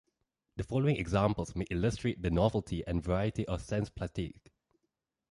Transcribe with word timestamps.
The 0.55 0.63
following 0.63 0.95
examples 0.95 1.55
may 1.55 1.65
illustrate 1.69 2.23
the 2.23 2.31
novelty 2.31 2.83
and 2.87 3.03
variety 3.03 3.47
of 3.47 3.61
Sens-Plastique. 3.61 4.51